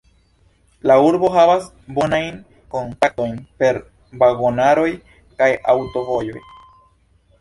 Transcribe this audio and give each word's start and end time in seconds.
La 0.91 0.95
urbo 1.07 1.29
havas 1.33 1.67
bonajn 1.97 2.39
kontaktojn 2.77 3.37
per 3.61 3.79
vagonaroj 4.25 4.89
kaj 5.43 5.51
aŭtovojoj. 5.75 6.43